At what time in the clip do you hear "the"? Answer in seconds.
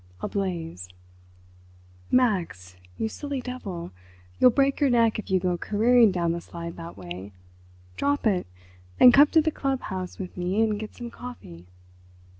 6.31-6.41, 9.41-9.51